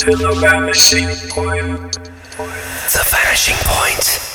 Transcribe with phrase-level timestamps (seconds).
[0.00, 1.92] to the vanishing point.
[1.92, 4.30] The vanishing point.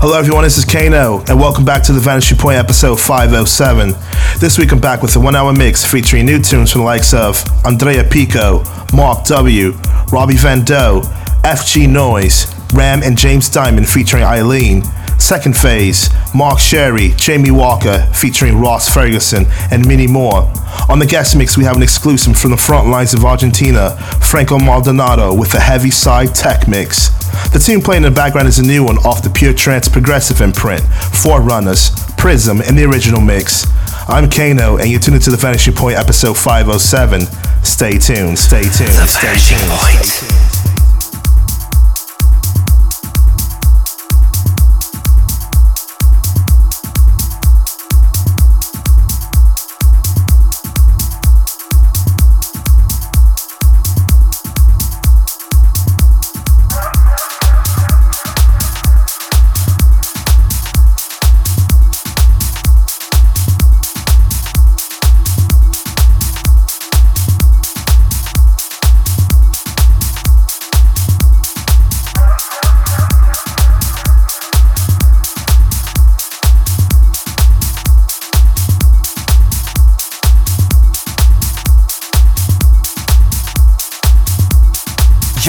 [0.00, 0.44] Hello, everyone.
[0.44, 3.94] This is Kano, and welcome back to the Vanishing Point episode 507.
[4.40, 7.44] This week, I'm back with a one-hour mix featuring new tunes from the likes of
[7.66, 9.72] Andrea Pico, Mark W,
[10.10, 11.02] Robbie Van Doe,
[11.44, 14.82] FG Noise, Ram, and James Diamond featuring Eileen.
[15.18, 20.50] Second phase, Mark Sherry, Jamie Walker featuring Ross Ferguson, and many more.
[20.88, 23.90] On the guest mix, we have an exclusive from the front lines of Argentina,
[24.22, 27.10] Franco Maldonado, with a heavy psy-tech mix.
[27.52, 30.40] The tune playing in the background is a new one off the Pure Trance Progressive
[30.40, 30.82] imprint,
[31.12, 33.66] Forerunners, Prism, and the original mix.
[34.08, 37.22] I'm Kano, and you're tuned into the Vanishing Point episode 507.
[37.62, 39.70] Stay tuned, stay tuned, the stay tuned.
[39.70, 40.04] Point.
[40.06, 40.49] Stay tuned.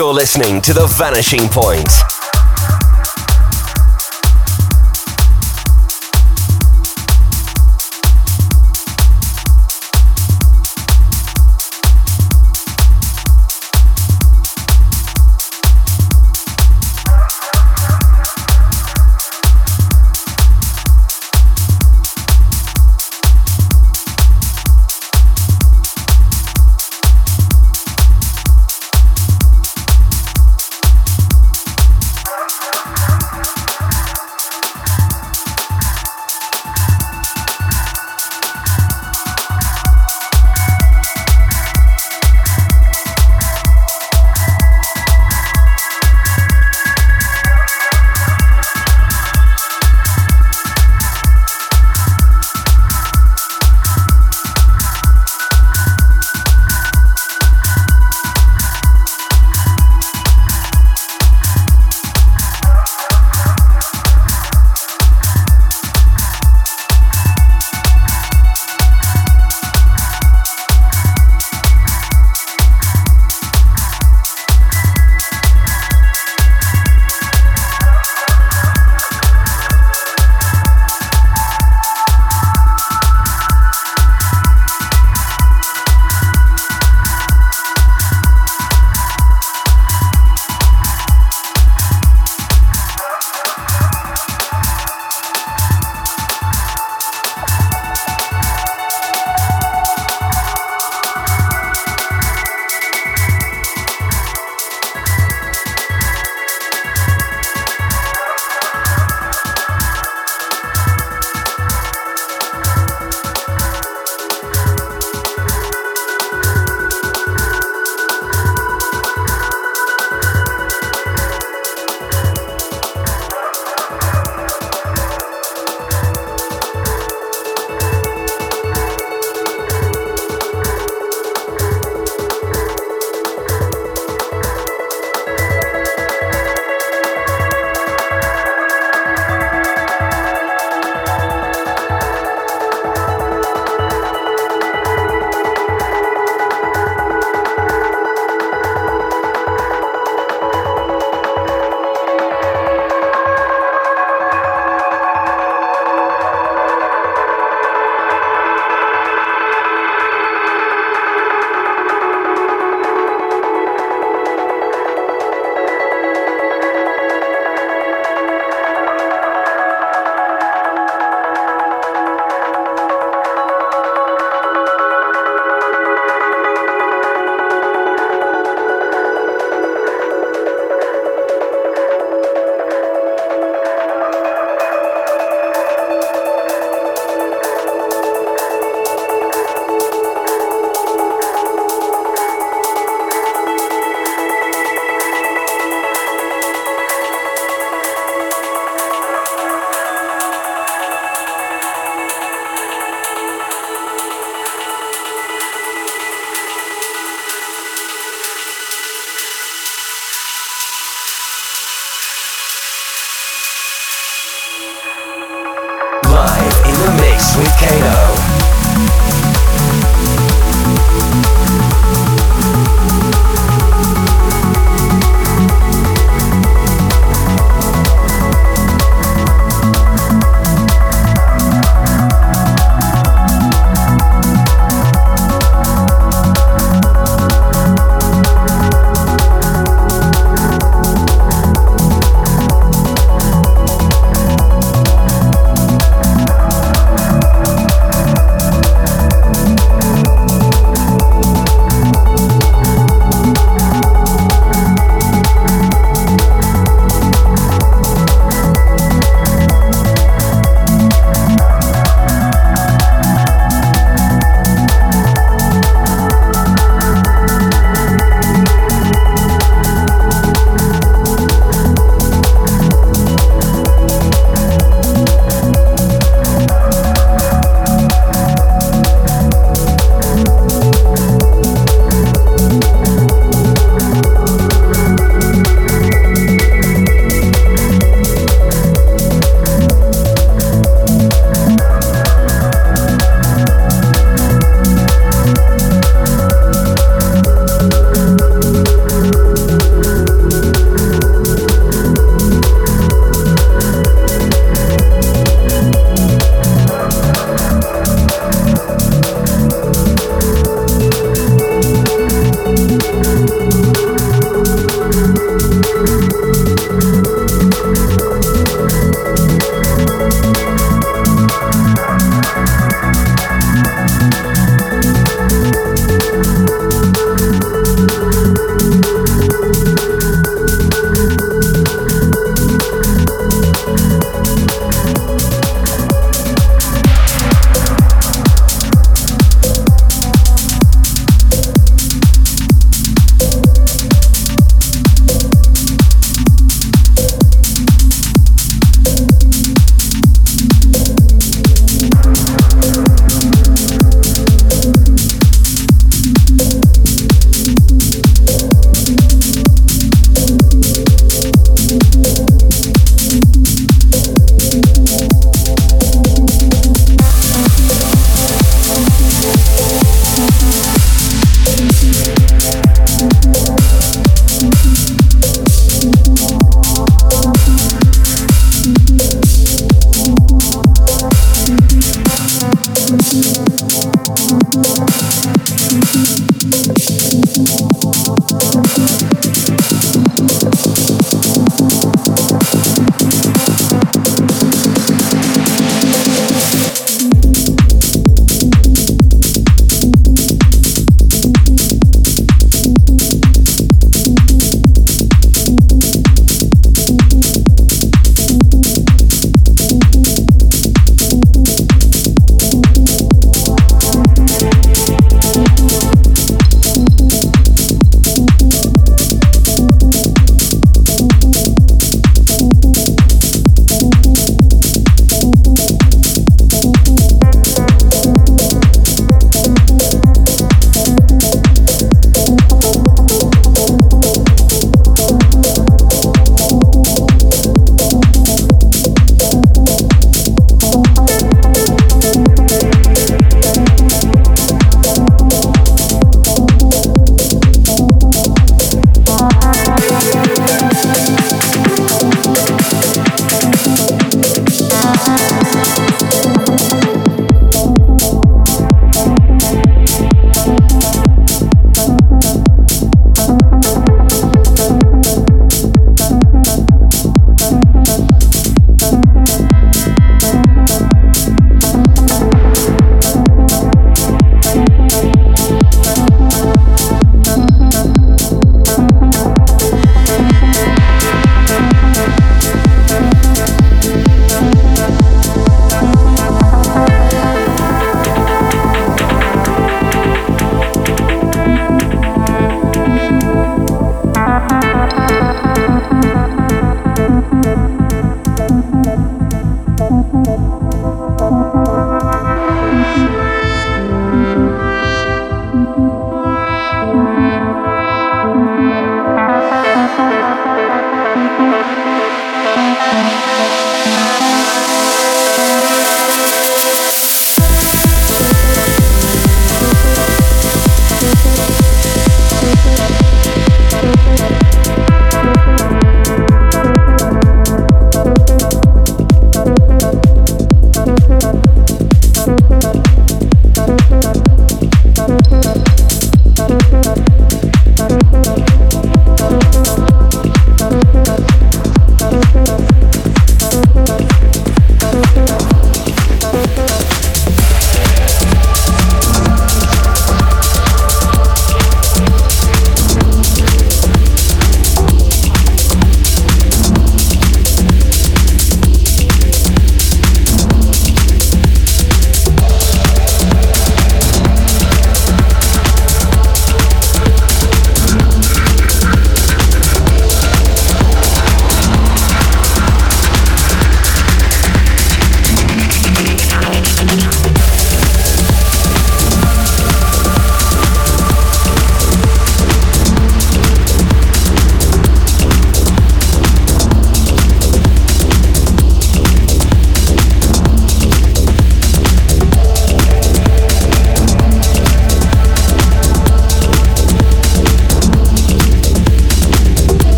[0.00, 2.19] You're listening to The Vanishing Point.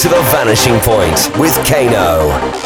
[0.00, 2.59] To The Vanishing Point with Kano.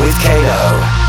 [0.00, 0.99] With Kano.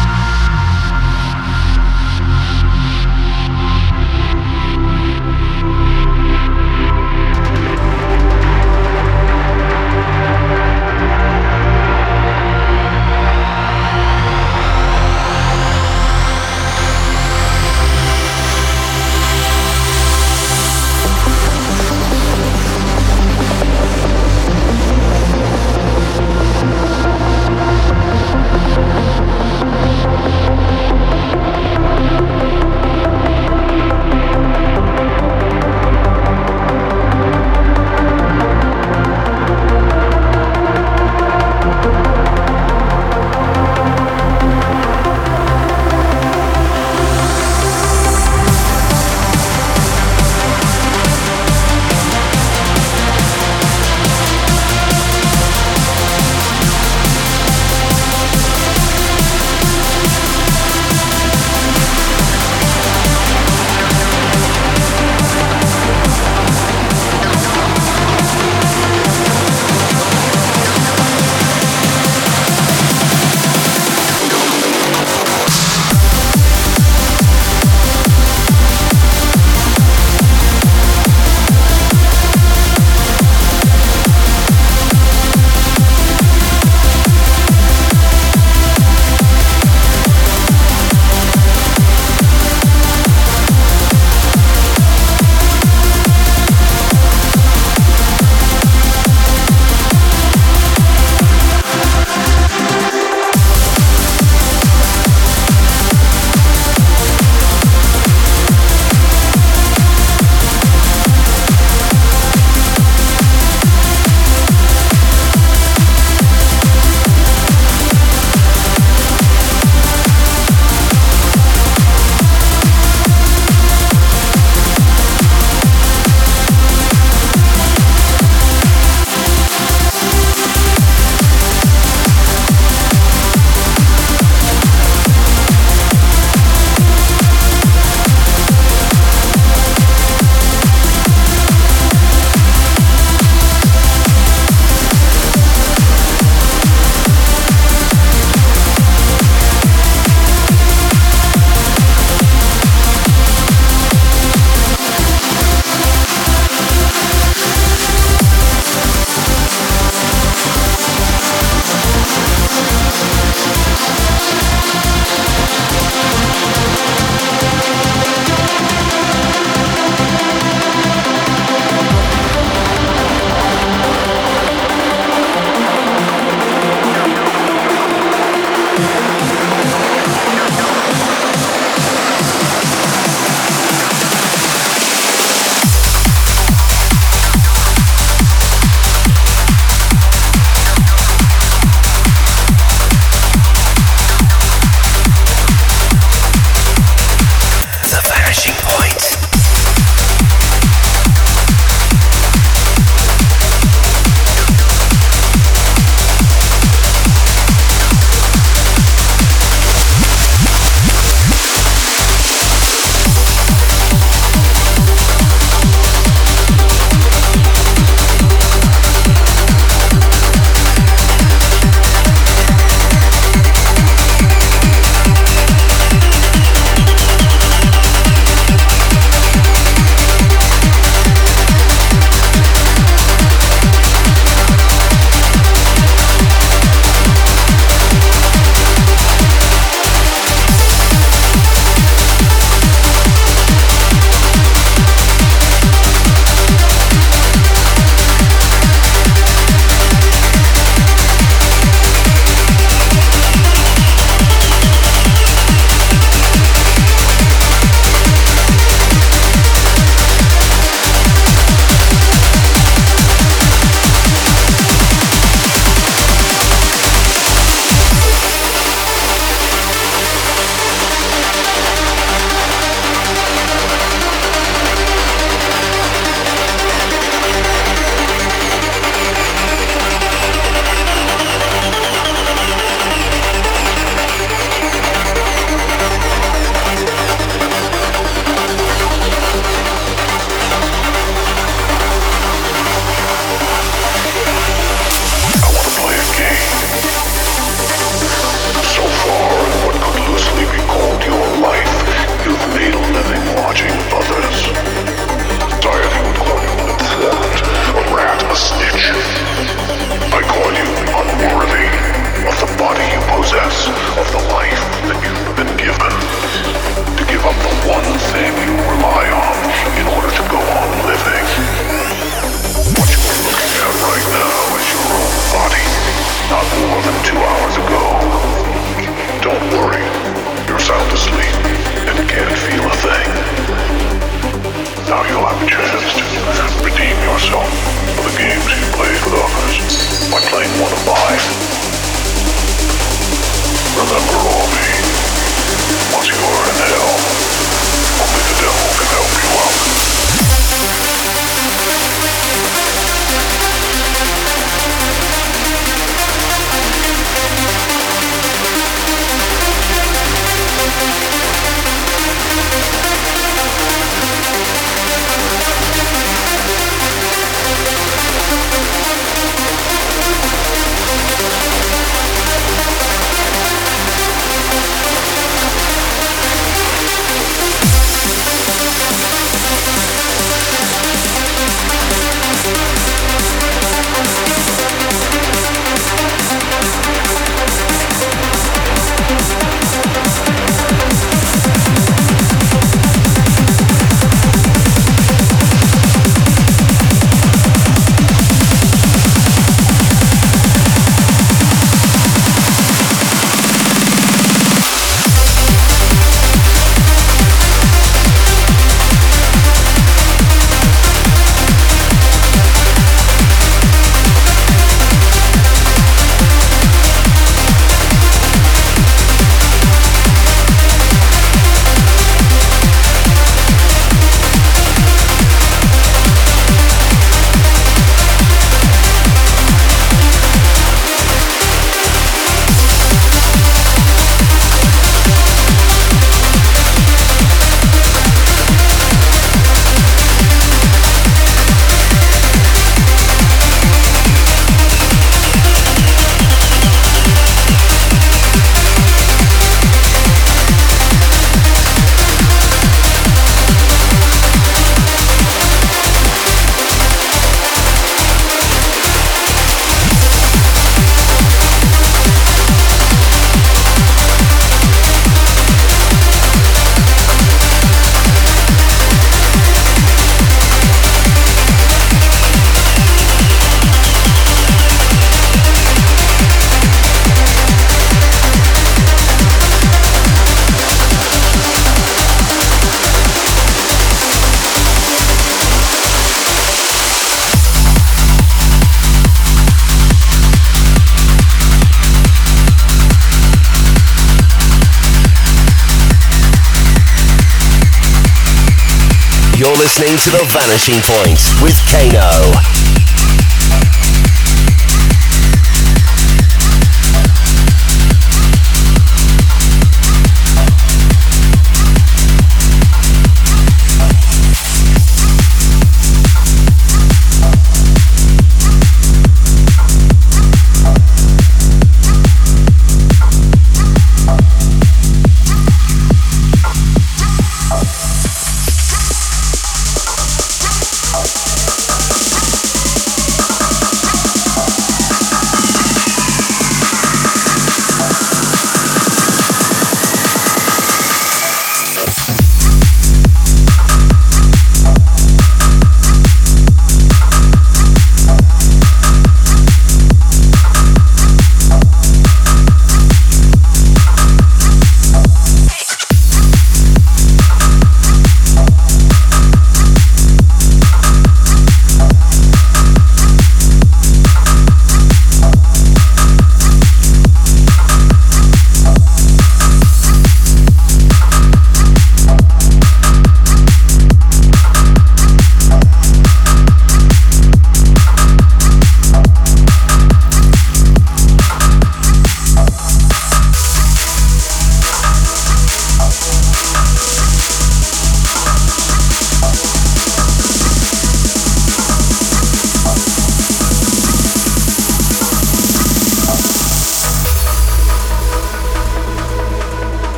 [500.02, 502.61] To The Vanishing Point with Kano.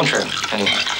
[0.00, 0.99] contraire, anyway.